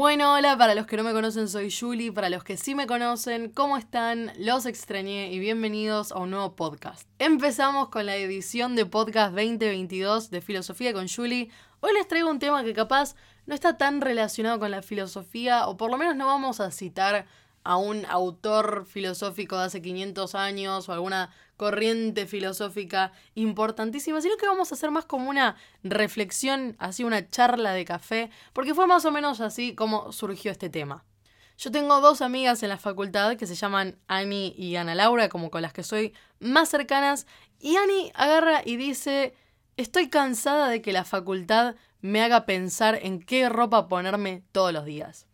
[0.00, 2.86] Bueno, hola, para los que no me conocen soy Julie, para los que sí me
[2.86, 4.32] conocen, ¿cómo están?
[4.38, 7.06] Los extrañé y bienvenidos a un nuevo podcast.
[7.18, 11.50] Empezamos con la edición de podcast 2022 de Filosofía con Julie.
[11.80, 15.76] Hoy les traigo un tema que capaz no está tan relacionado con la filosofía, o
[15.76, 17.26] por lo menos no vamos a citar
[17.64, 24.46] a un autor filosófico de hace 500 años o alguna corriente filosófica importantísima, sino que
[24.46, 29.04] vamos a hacer más como una reflexión, así una charla de café, porque fue más
[29.04, 31.04] o menos así como surgió este tema.
[31.58, 35.50] Yo tengo dos amigas en la facultad que se llaman Annie y Ana Laura, como
[35.50, 37.26] con las que soy más cercanas,
[37.58, 39.34] y Annie agarra y dice,
[39.76, 44.86] estoy cansada de que la facultad me haga pensar en qué ropa ponerme todos los
[44.86, 45.26] días.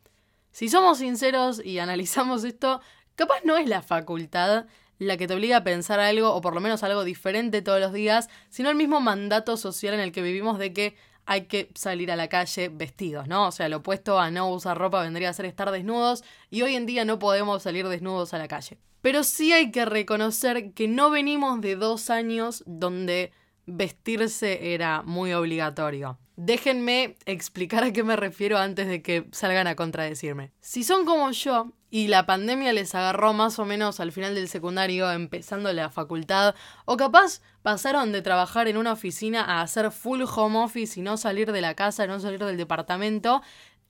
[0.56, 2.80] Si somos sinceros y analizamos esto,
[3.14, 4.64] capaz no es la facultad
[4.98, 7.92] la que te obliga a pensar algo, o por lo menos algo diferente todos los
[7.92, 12.11] días, sino el mismo mandato social en el que vivimos de que hay que salir
[12.11, 13.48] a la calle vestidos, ¿no?
[13.48, 16.75] O sea, lo opuesto a no usar ropa vendría a ser estar desnudos, y hoy
[16.75, 18.78] en día no podemos salir desnudos a la calle.
[19.02, 23.30] Pero sí hay que reconocer que no venimos de dos años donde
[23.67, 26.19] vestirse era muy obligatorio.
[26.37, 30.53] Déjenme explicar a qué me refiero antes de que salgan a contradecirme.
[30.61, 34.48] Si son como yo y la pandemia les agarró más o menos al final del
[34.48, 40.23] secundario, empezando la facultad, o capaz pasaron de trabajar en una oficina a hacer full
[40.23, 43.41] home office y no salir de la casa, no salir del departamento,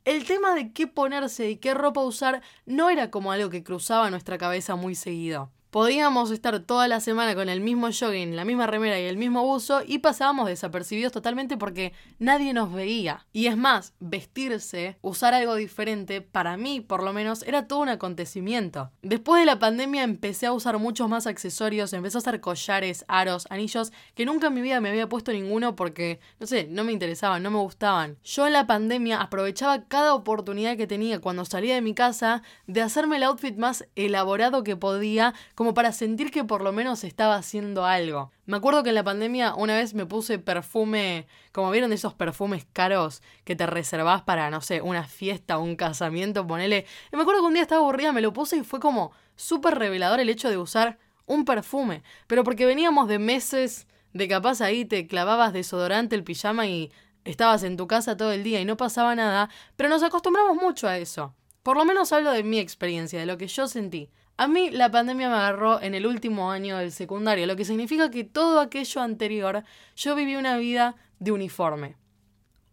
[0.05, 4.09] el tema de qué ponerse y qué ropa usar no era como algo que cruzaba
[4.09, 5.51] nuestra cabeza muy seguido.
[5.77, 9.45] Podíamos estar toda la semana con el mismo jogging, la misma remera y el mismo
[9.45, 13.27] buzo y pasábamos desapercibidos totalmente porque nadie nos veía.
[13.35, 17.91] Y es más, vestirse, usar algo diferente, para mí por lo menos era todo un
[17.91, 18.91] acontecimiento.
[19.03, 23.47] Después de la pandemia empecé a usar muchos más accesorios, empecé a usar collares, aros,
[23.51, 26.93] anillos, que nunca en mi vida me había puesto ninguno porque, no sé, no me
[26.93, 28.17] interesaban, no me gustaban.
[28.25, 32.81] Yo en la pandemia aprovechaba cada oportunidad que tenía cuando salía de mi casa de
[32.81, 37.36] hacerme el outfit más elaborado que podía, como para sentir que por lo menos estaba
[37.36, 38.33] haciendo algo.
[38.45, 42.66] Me acuerdo que en la pandemia una vez me puse perfume, como vieron esos perfumes
[42.72, 46.87] caros que te reservás para, no sé, una fiesta un casamiento, ponele.
[47.12, 49.78] Y me acuerdo que un día estaba aburrida, me lo puse y fue como súper
[49.78, 52.03] revelador el hecho de usar un perfume.
[52.26, 56.91] Pero porque veníamos de meses de capaz ahí te clavabas desodorante el pijama y
[57.25, 60.88] estabas en tu casa todo el día y no pasaba nada, pero nos acostumbramos mucho
[60.88, 61.34] a eso.
[61.62, 64.09] Por lo menos hablo de mi experiencia, de lo que yo sentí.
[64.39, 68.11] A mí la pandemia me agarró en el último año del secundario, lo que significa
[68.11, 69.65] que todo aquello anterior
[69.97, 71.97] yo viví una vida de uniforme.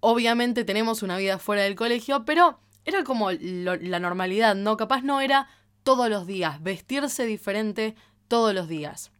[0.02, 4.76] Obviamente tenemos una vida fuera del colegio, pero era como la normalidad, ¿no?
[4.76, 5.48] Capaz no era
[5.84, 7.96] todos los días, vestirse diferente
[8.28, 9.12] todos los días.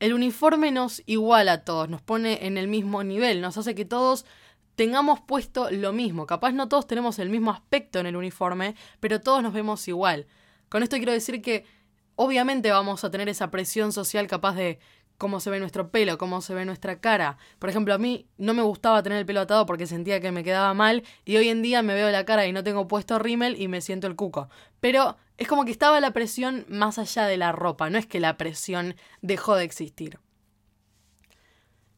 [0.00, 3.84] El uniforme nos iguala a todos, nos pone en el mismo nivel, nos hace que
[3.84, 4.24] todos
[4.76, 6.26] tengamos puesto lo mismo.
[6.26, 10.26] Capaz no todos tenemos el mismo aspecto en el uniforme, pero todos nos vemos igual.
[10.68, 11.64] Con esto quiero decir que
[12.16, 14.78] obviamente vamos a tener esa presión social capaz de
[15.18, 17.38] cómo se ve nuestro pelo, cómo se ve nuestra cara.
[17.58, 20.44] Por ejemplo, a mí no me gustaba tener el pelo atado porque sentía que me
[20.44, 23.60] quedaba mal y hoy en día me veo la cara y no tengo puesto rímel
[23.60, 24.48] y me siento el cuco.
[24.80, 28.20] Pero es como que estaba la presión más allá de la ropa, no es que
[28.20, 30.18] la presión dejó de existir.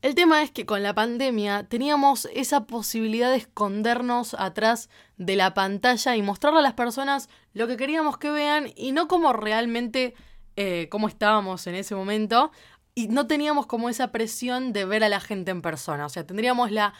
[0.02, 5.52] El tema es que con la pandemia teníamos esa posibilidad de escondernos atrás de la
[5.52, 10.14] pantalla y mostrarle a las personas lo que queríamos que vean y no como realmente
[10.56, 12.52] eh, cómo estábamos en ese momento.
[12.94, 16.04] Y no teníamos como esa presión de ver a la gente en persona.
[16.04, 16.92] O sea, tendríamos la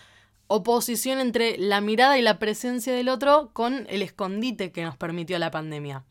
[0.46, 5.38] oposición entre la mirada y la presencia del otro con el escondite que nos permitió
[5.38, 6.04] la pandemia.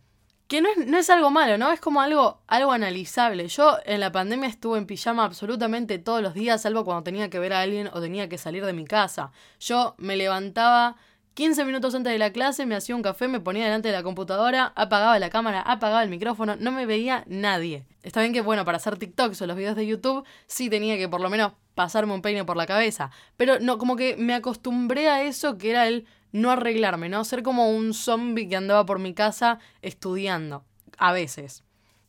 [0.47, 1.71] Que no es, no es, algo malo, ¿no?
[1.71, 3.47] Es como algo, algo analizable.
[3.47, 7.39] Yo en la pandemia estuve en pijama absolutamente todos los días, salvo cuando tenía que
[7.39, 9.31] ver a alguien o tenía que salir de mi casa.
[9.59, 10.97] Yo me levantaba
[11.35, 14.03] 15 minutos antes de la clase, me hacía un café, me ponía delante de la
[14.03, 17.85] computadora, apagaba la cámara, apagaba el micrófono, no me veía nadie.
[18.03, 21.09] Está bien que, bueno, para hacer TikToks o los videos de YouTube, sí tenía que
[21.09, 23.11] por lo menos pasarme un peine por la cabeza.
[23.35, 27.25] Pero no, como que me acostumbré a eso que era el no arreglarme, ¿no?
[27.25, 30.63] Ser como un zombie que andaba por mi casa estudiando,
[30.97, 31.65] a veces.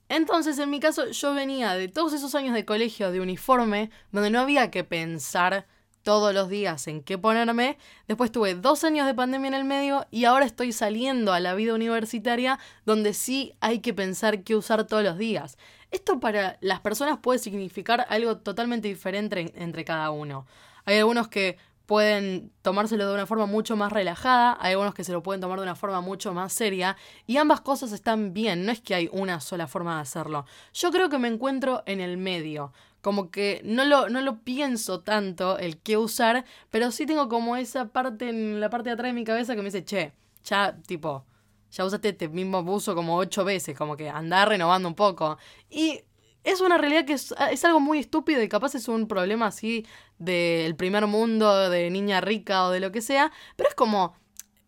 [0.08, 4.30] Entonces, en mi caso, yo venía de todos esos años de colegio de uniforme, donde
[4.30, 5.66] no había que pensar
[6.06, 7.78] todos los días en qué ponerme.
[8.06, 11.56] Después tuve dos años de pandemia en el medio y ahora estoy saliendo a la
[11.56, 15.58] vida universitaria donde sí hay que pensar qué usar todos los días.
[15.90, 20.46] Esto para las personas puede significar algo totalmente diferente entre cada uno.
[20.84, 25.12] Hay algunos que pueden tomárselo de una forma mucho más relajada, hay algunos que se
[25.12, 26.96] lo pueden tomar de una forma mucho más seria,
[27.26, 30.44] y ambas cosas están bien, no es que hay una sola forma de hacerlo.
[30.74, 35.00] Yo creo que me encuentro en el medio, como que no lo, no lo pienso
[35.00, 39.10] tanto el qué usar, pero sí tengo como esa parte en la parte de atrás
[39.10, 40.12] de mi cabeza que me dice, che,
[40.44, 41.24] ya, tipo,
[41.70, 45.38] ya usaste este mismo buzo como ocho veces, como que andar renovando un poco.
[45.70, 46.00] Y
[46.46, 49.84] es una realidad que es, es, algo muy estúpido y capaz es un problema así
[50.18, 54.14] del primer mundo, de niña rica o de lo que sea, pero es como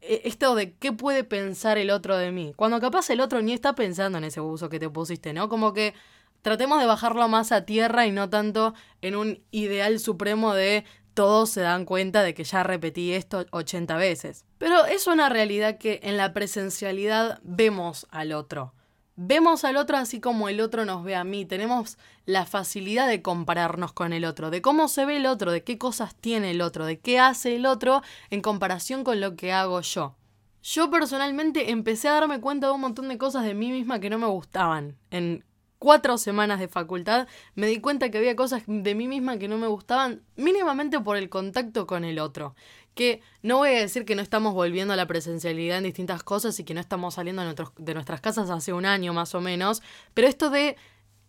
[0.00, 3.52] e, esto de qué puede pensar el otro de mí, cuando capaz el otro ni
[3.52, 5.48] está pensando en ese buzo que te pusiste, ¿no?
[5.48, 5.94] Como que
[6.42, 10.84] tratemos de bajarlo más a tierra y no tanto en un ideal supremo de
[11.14, 14.44] todos se dan cuenta de que ya repetí esto 80 veces.
[14.58, 18.72] Pero es una realidad que en la presencialidad vemos al otro.
[19.20, 21.44] Vemos al otro así como el otro nos ve a mí.
[21.44, 25.64] Tenemos la facilidad de compararnos con el otro, de cómo se ve el otro, de
[25.64, 29.52] qué cosas tiene el otro, de qué hace el otro en comparación con lo que
[29.52, 30.14] hago yo.
[30.62, 34.08] Yo personalmente empecé a darme cuenta de un montón de cosas de mí misma que
[34.08, 35.44] no me gustaban en
[35.80, 39.58] cuatro semanas de facultad me di cuenta que había cosas de mí misma que no
[39.58, 42.54] me gustaban mínimamente por el contacto con el otro.
[42.98, 46.58] Que no voy a decir que no estamos volviendo a la presencialidad en distintas cosas
[46.58, 47.44] y que no estamos saliendo
[47.76, 49.82] de, nuestras casas hace un año más o menos,
[50.14, 50.74] pero esto de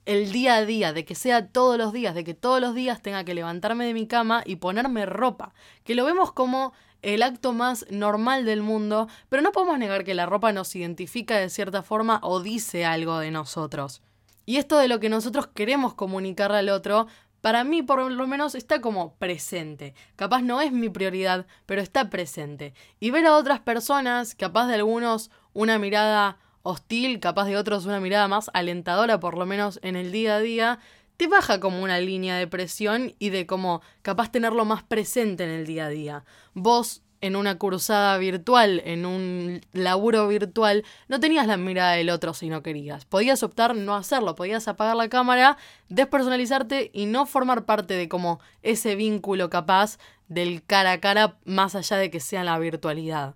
[0.08, 3.04] el día a día, de que sea todos los días, de que todos los días
[3.04, 6.74] tenga que levantarme de mi cama y ponerme ropa, que lo vemos como
[7.04, 11.38] el acto más normal del mundo, pero no podemos negar que la ropa nos identifica
[11.38, 14.02] de cierta forma o dice algo de nosotros.
[14.48, 17.06] Y esto de lo que nosotros queremos comunicarle al otro,
[17.42, 19.94] para mí por lo menos está como presente.
[20.16, 22.74] Capaz no es mi prioridad, pero está presente.
[23.00, 28.00] Y ver a otras personas, capaz de algunos una mirada hostil, capaz de otros una
[28.00, 30.80] mirada más alentadora, por lo menos en el día a día,
[31.18, 35.50] te baja como una línea de presión y de como capaz tenerlo más presente en
[35.50, 36.24] el día a día.
[36.54, 42.34] Vos en una cursada virtual, en un laburo virtual, no tenías la mirada del otro
[42.34, 43.06] si no querías.
[43.06, 45.58] Podías optar no hacerlo, podías apagar la cámara,
[45.90, 51.76] despersonalizarte y no formar parte de como ese vínculo capaz del cara a cara más
[51.76, 53.36] allá de que sea la virtualidad.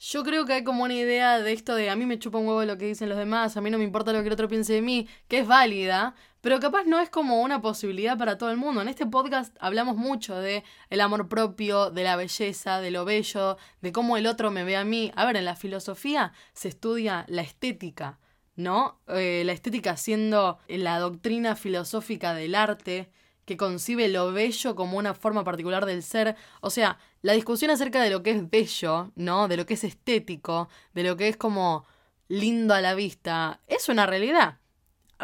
[0.00, 2.46] Yo creo que hay como una idea de esto de a mí me chupa un
[2.46, 4.48] huevo lo que dicen los demás, a mí no me importa lo que el otro
[4.48, 8.50] piense de mí, que es válida, pero capaz no es como una posibilidad para todo
[8.50, 8.80] el mundo.
[8.80, 13.56] En este podcast hablamos mucho de el amor propio, de la belleza, de lo bello,
[13.80, 15.10] de cómo el otro me ve a mí.
[15.16, 18.18] A ver, en la filosofía se estudia la estética,
[18.56, 19.00] ¿no?
[19.08, 23.10] Eh, la estética siendo la doctrina filosófica del arte
[23.44, 26.36] que concibe lo bello como una forma particular del ser.
[26.60, 29.48] O sea, la discusión acerca de lo que es bello, ¿no?
[29.48, 31.84] De lo que es estético, de lo que es como
[32.28, 34.58] lindo a la vista, es una realidad.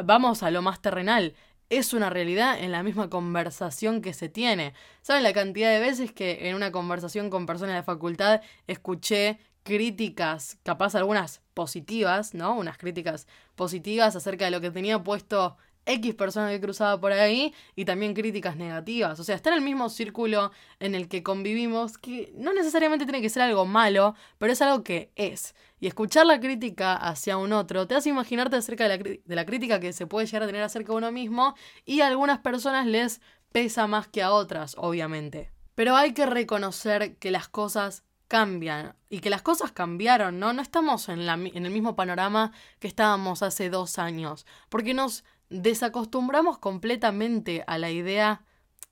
[0.03, 1.35] Vamos a lo más terrenal.
[1.71, 4.75] Es una realidad en la misma conversación que se tiene.
[5.03, 10.59] ¿Saben la cantidad de veces que en una conversación con personas de facultad escuché críticas,
[10.65, 12.57] capaz algunas positivas, ¿no?
[12.57, 15.57] Unas críticas positivas acerca de lo que tenía puesto
[15.87, 19.19] X persona que cruzaba por ahí y también críticas negativas.
[19.21, 20.51] O sea, está en el mismo círculo
[20.81, 24.83] en el que convivimos, que no necesariamente tiene que ser algo malo, pero es algo
[24.83, 25.55] que es.
[25.81, 29.93] Y escuchar la crítica hacia un otro te hace imaginarte acerca de la, crítica que
[29.93, 31.55] se puede llegar a tener acerca de uno mismo
[31.85, 33.21] y a algunas personas les
[33.53, 35.53] pesa más que a otras, obviamente.
[35.75, 40.53] Pero hay que reconocer que las cosas cambian y que las cosas cambiaron, ¿no?
[40.53, 47.65] No estamos en el mismo panorama que estábamos hace dos años, porque nos desacostumbramos completamente
[47.67, 48.45] a la idea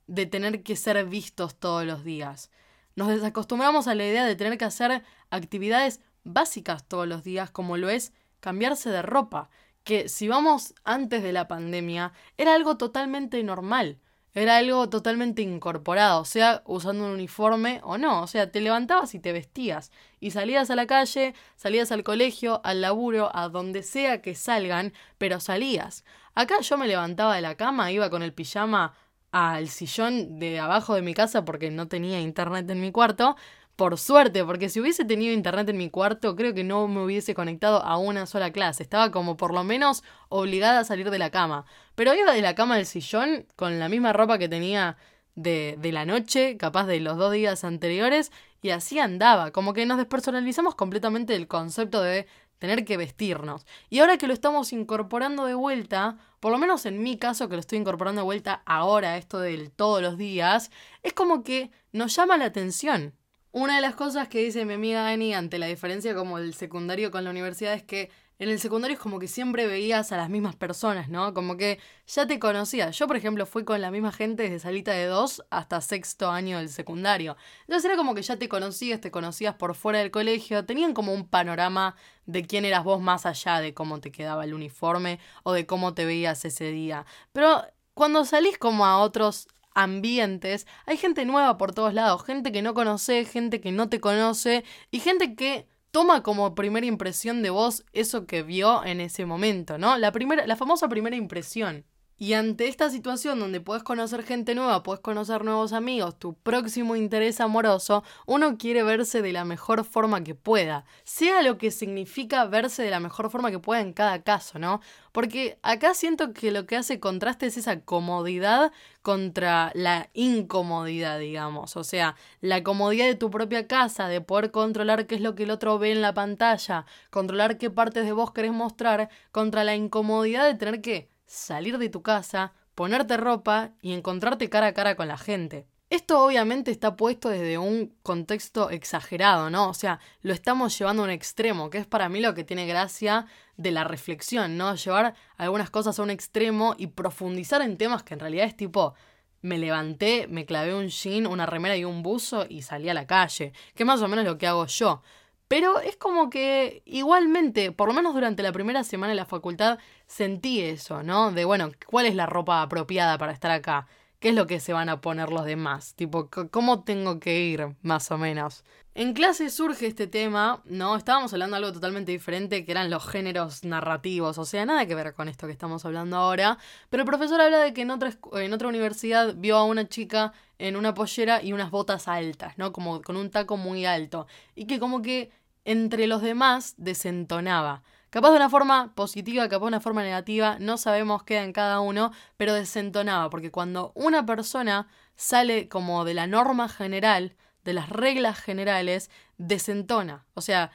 [0.07, 2.51] de tener que ser vistos todos los días.
[2.95, 7.77] Nos desacostumbramos a la idea de tener que hacer actividades básicas todos los días, como
[7.77, 9.51] lo es cambiarse de ropa,
[9.85, 13.99] que si vamos antes de la pandemia era algo totalmente normal.
[14.35, 18.23] Era algo totalmente incorporado, sea usando un uniforme o no.
[18.23, 19.91] O sea, te levantabas y te vestías.
[20.21, 24.95] Y salías a la calle, salías al colegio, al laburo, a donde sea que salgan,
[25.19, 26.05] pero salías.
[26.35, 28.95] Acá yo me levantaba de la cama, iba con el pijama
[29.33, 33.37] al sillón de abajo de mi casa porque no tenía internet en mi cuarto,
[33.77, 37.35] por suerte, porque si hubiese tenido internet en mi cuarto, creo que no me hubiese
[37.35, 38.83] conectado a una sola clase.
[38.83, 41.65] Estaba como por lo menos obligada a salir de la cama.
[41.95, 44.97] Pero iba de la cama al sillón con la misma ropa que tenía
[45.35, 49.51] de, de la noche, capaz de los dos días anteriores, y así andaba.
[49.51, 52.27] Como que nos despersonalizamos completamente del concepto de
[52.63, 53.67] tener que vestirnos.
[53.91, 57.57] Y ahora que lo estamos incorporando de vuelta, por lo menos en mi caso que
[57.57, 60.71] lo estoy incorporando de vuelta ahora, esto del todos los días,
[61.03, 63.15] es como que nos llama la atención.
[63.55, 67.11] Una de las cosas que dice mi amiga Annie ante la diferencia como el secundario
[67.11, 70.31] con la universidad es que en el secundario es como que siempre veías a las
[70.31, 71.35] mismas personas, ¿no?
[71.35, 72.99] Como que ya te conocías.
[72.99, 76.57] Yo, por ejemplo, fui con la misma gente desde salita de dos hasta sexto año
[76.59, 77.37] del secundario.
[77.67, 81.13] Entonces era como que ya te conocías, te conocías por fuera del colegio, tenían como
[81.13, 81.95] un panorama
[82.25, 85.93] de quién eras vos más allá de cómo te quedaba el uniforme o de cómo
[85.93, 87.05] te veías ese día.
[87.33, 92.63] Pero cuando salís como a otros ambientes, hay gente nueva por todos lados, gente que
[92.63, 97.51] no conoce, gente que no te conoce y gente que toma como primera impresión de
[97.51, 99.99] vos eso que vio en ese momento, ¿no?
[99.99, 101.85] La, primera, la famosa primera impresión.
[102.19, 106.95] Y ante esta situación donde puedes conocer gente nueva, puedes conocer nuevos amigos, tu próximo
[106.95, 112.45] interés amoroso, uno quiere verse de la mejor forma que pueda, sea lo que significa
[112.45, 114.81] verse de la mejor forma que pueda en cada caso, ¿no?
[115.11, 121.77] Porque acá siento que lo que hace contraste es esa comodidad contra la incomodidad, digamos.
[121.77, 125.43] O sea, la comodidad de tu propia casa, de poder controlar qué es lo que
[125.43, 129.75] el otro ve en la pantalla, controlar qué partes de vos querés mostrar, contra la
[129.75, 134.97] incomodidad de tener que salir de tu casa, ponerte ropa y encontrarte cara a cara
[134.97, 135.67] con la gente.
[135.89, 139.69] Esto obviamente está puesto desde un contexto exagerado, ¿no?
[139.69, 142.67] O sea, lo estamos llevando a un extremo, que es para mí lo que tiene
[142.67, 144.75] gracia de la reflexión, ¿no?
[144.75, 148.95] Llevar algunas cosas a un extremo y profundizar en temas que en realidad es tipo,
[149.43, 153.07] me levanté, me clavé un jean, una remera y un buzo y salí a la
[153.07, 155.03] calle, que es más o menos lo que hago yo.
[155.53, 159.79] Pero es como que igualmente, por lo menos durante la primera semana de la facultad,
[160.07, 161.31] sentí eso, ¿no?
[161.31, 163.87] De, bueno, ¿cuál es la ropa apropiada para estar acá?
[164.19, 165.95] ¿Qué es lo que se van a poner los demás?
[165.95, 168.65] Tipo, ¿cómo tengo que ir, más o menos?
[168.95, 170.97] En clase surge este tema, ¿no?
[170.97, 174.95] Estábamos hablando de algo totalmente diferente, que eran los géneros narrativos, o sea, nada que
[174.95, 176.57] ver con esto que estamos hablando ahora,
[176.89, 180.33] pero el profesor habla de que en otra, en otra universidad vio a una chica
[180.59, 182.73] en una pollera y unas botas altas, ¿no?
[182.73, 185.31] Como con un taco muy alto, y que como que
[185.65, 187.83] entre los demás desentonaba.
[188.11, 191.81] Capaz de una forma positiva, capaz de una forma negativa, no sabemos qué en cada
[191.81, 197.89] uno, pero desentonaba, porque cuando una persona sale como de la norma general, de las
[197.89, 200.27] reglas generales, desentona.
[200.35, 200.73] O sea,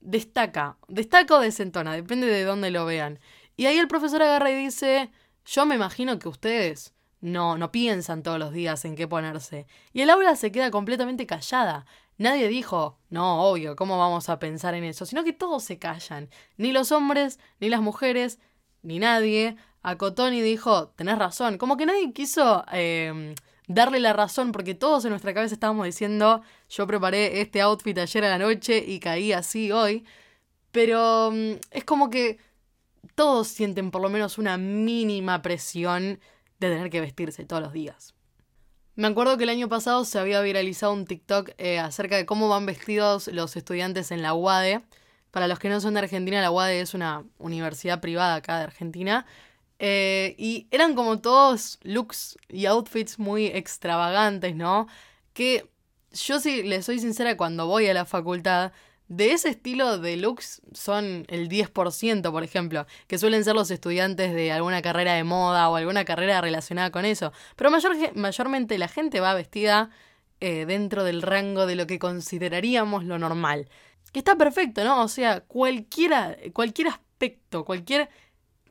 [0.00, 0.76] destaca.
[0.86, 3.18] Destaca o desentona, depende de dónde lo vean.
[3.56, 5.10] Y ahí el profesor agarra y dice,
[5.44, 9.66] yo me imagino que ustedes no, no piensan todos los días en qué ponerse.
[9.92, 11.86] Y el aula se queda completamente callada.
[12.16, 15.06] Nadie dijo, no, obvio, ¿cómo vamos a pensar en eso?
[15.06, 16.28] Sino que todos se callan.
[16.56, 18.40] Ni los hombres, ni las mujeres,
[18.82, 19.56] ni nadie.
[19.82, 21.58] Acotó y dijo, tenés razón.
[21.58, 23.34] Como que nadie quiso em,
[23.68, 28.24] darle la razón porque todos en nuestra cabeza estábamos diciendo, yo preparé este outfit ayer
[28.24, 30.04] a la noche y caí así hoy.
[30.72, 32.38] Pero em, es como que
[33.14, 36.20] todos sienten por lo menos una mínima presión
[36.58, 38.14] de tener que vestirse todos los días.
[38.98, 42.48] Me acuerdo que el año pasado se había viralizado un TikTok eh, acerca de cómo
[42.48, 44.82] van vestidos los estudiantes en la UADE.
[45.30, 48.64] Para los que no son de Argentina, la UADE es una universidad privada acá de
[48.64, 49.24] Argentina.
[49.78, 54.88] Eh, y eran como todos looks y outfits muy extravagantes, ¿no?
[55.32, 55.70] Que
[56.10, 58.72] yo sí les soy sincera, cuando voy a la facultad,
[59.08, 64.34] de ese estilo de looks son el 10%, por ejemplo, que suelen ser los estudiantes
[64.34, 67.32] de alguna carrera de moda o alguna carrera relacionada con eso.
[67.56, 69.90] Pero mayor, mayormente la gente va vestida
[70.40, 73.68] eh, dentro del rango de lo que consideraríamos lo normal.
[74.12, 75.02] Que está perfecto, ¿no?
[75.02, 78.10] O sea, cualquiera, cualquier aspecto, cualquier,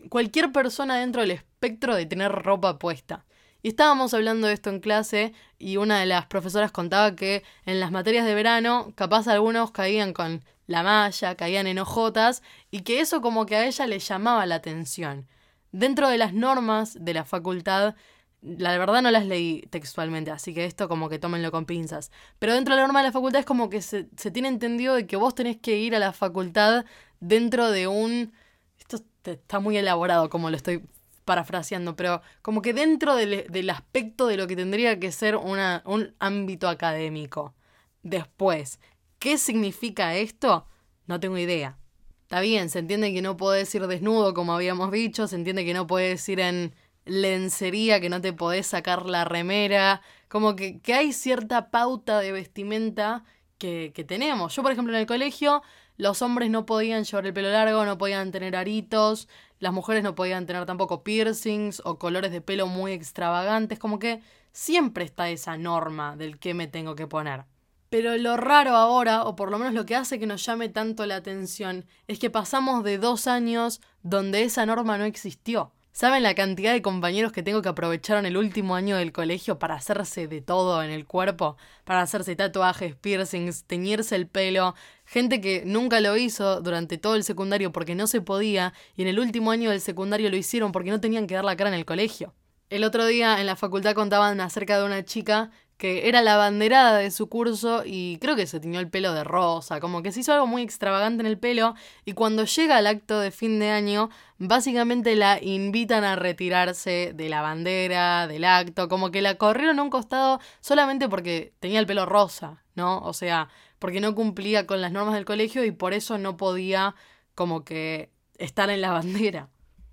[0.10, 3.26] cualquier persona dentro del espectro de tener ropa puesta.
[3.68, 7.82] Y estábamos hablando de esto en clase y una de las profesoras contaba que en
[7.82, 13.02] las materias de verano capaz algunos caían con la malla, caían en ojotas y que
[13.02, 15.28] eso como que a ella le llamaba la atención.
[15.74, 17.96] Dentro de las normas de la facultad,
[18.42, 22.10] la verdad no las leí textualmente, así que esto como que tómenlo con pinzas.
[22.40, 24.96] Pero dentro de la norma de la facultad es como que se, se tiene entendido
[24.96, 26.86] de que vos tenés que ir a la facultad
[27.20, 28.32] dentro de un...
[28.80, 30.84] Esto está muy elaborado como lo estoy
[31.28, 36.68] parafraseando, pero como que dentro del, aspecto de lo que tendría que ser un ámbito
[36.70, 37.54] académico.
[38.02, 38.80] Después,
[39.20, 40.66] ¿qué significa esto?
[41.06, 41.78] No tengo idea.
[42.24, 45.74] Está bien, se entiende que no podés ir desnudo, como habíamos dicho, se entiende que
[45.74, 46.74] no puedes ir en
[47.06, 52.32] lencería, que no te podés sacar la remera, como que, que hay cierta pauta de
[52.32, 53.24] vestimenta
[53.58, 54.56] que, que tenemos.
[54.56, 55.62] Yo, por ejemplo, en el colegio,
[55.98, 59.28] los hombres no podían llevar el pelo largo, no podían tener aritos,
[59.60, 64.22] las mujeres no podían tener tampoco piercings o colores de pelo muy extravagantes, como que
[64.52, 67.46] siempre está esa norma del que me tengo que poner.
[67.90, 71.06] Pero lo raro ahora, o por lo menos lo que hace que nos llame tanto
[71.06, 75.72] la atención, es que pasamos de dos años donde esa norma no existió.
[76.00, 79.74] ¿Saben la cantidad de compañeros que tengo que aprovecharon el último año del colegio para
[79.74, 81.58] hacerse de todo en el cuerpo?
[81.86, 84.76] Para hacerse tatuajes, piercings, teñirse el pelo.
[85.06, 89.08] Gente que nunca lo hizo durante todo el secundario porque no se podía y en
[89.08, 91.76] el último año del secundario lo hicieron porque no tenían que dar la cara en
[91.78, 92.36] el colegio.
[92.70, 96.98] El otro día en la facultad contaban acerca de una chica que era la banderada
[96.98, 100.22] de su curso y creo que se tiñó el pelo de rosa, como que se
[100.22, 103.70] hizo algo muy extravagante en el pelo y cuando llega al acto de fin de
[103.70, 109.80] año, básicamente la invitan a retirarse de la bandera, del acto, como que la corrieron
[109.80, 113.00] a un costado solamente porque tenía el pelo rosa, ¿no?
[113.00, 116.96] O sea, porque no cumplía con las normas del colegio y por eso no podía
[117.36, 119.50] como que estar en la bandera.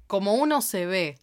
[0.07, 1.19] Como uno se ve,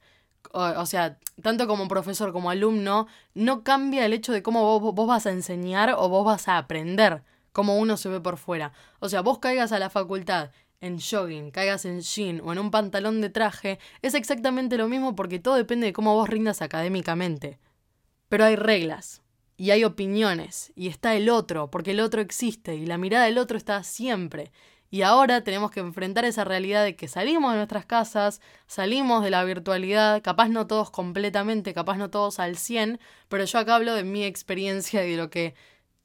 [0.51, 5.07] o, sea, tanto como profesor como alumno, no cambia el hecho de cómo vos, vos
[5.07, 8.73] vas a enseñar o vos vas a aprender, como uno se ve por fuera.
[8.99, 12.71] O sea, vos caigas a la facultad en jogging, caigas en jean o en un
[12.71, 17.59] pantalón de traje, es exactamente lo mismo porque todo depende de cómo vos rindas académicamente.
[18.29, 19.21] Pero hay reglas,
[19.61, 23.37] y hay opiniones, y está el otro, porque el otro existe, y la mirada del
[23.37, 24.51] otro está siempre.
[24.93, 29.29] Y ahora tenemos que enfrentar esa realidad de que salimos de nuestras casas, salimos de
[29.29, 33.95] la virtualidad, capaz no todos completamente, capaz no todos al 100, pero yo acá hablo
[33.95, 35.55] de mi experiencia y de lo que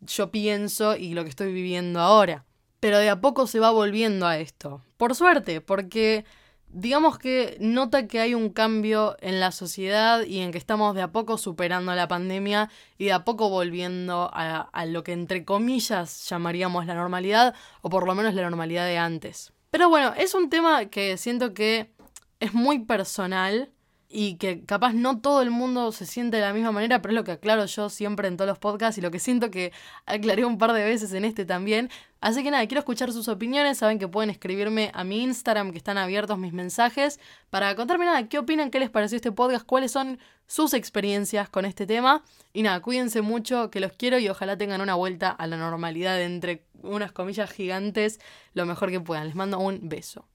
[0.01, 2.45] yo pienso y lo que estoy viviendo ahora.
[2.79, 4.85] Pero de a poco se va volviendo a esto.
[4.97, 6.25] Por suerte, porque
[6.69, 11.03] digamos que nota que hay un cambio en la sociedad y en que estamos de
[11.03, 16.29] a poco superando la pandemia y de a poco volviendo a, lo que entre comillas
[16.29, 19.53] llamaríamos la normalidad o por lo menos la normalidad de antes.
[19.71, 21.93] Pero bueno, es un tema que siento que
[22.41, 23.71] es muy personal
[24.09, 27.17] y que capaz no todo el mundo se siente de la misma manera, pero es
[27.17, 29.73] lo que aclaro yo siempre en todos los podcasts y lo que siento que
[30.07, 31.91] aclaré un par de veces en este también.
[32.21, 35.79] Así que nada, quiero escuchar sus opiniones, saben que pueden escribirme a mi Instagram, que
[35.79, 37.21] están abiertos mis mensajes,
[37.51, 41.65] para contarme nada, qué opinan, qué les pareció este podcast, cuáles son sus experiencias con
[41.65, 42.23] este tema.
[42.53, 46.21] Y nada, cuídense mucho, que los quiero y ojalá tengan una vuelta a la normalidad
[46.23, 48.21] entre unas comillas gigantes
[48.55, 49.27] lo mejor que puedan.
[49.27, 50.27] Les mando un beso.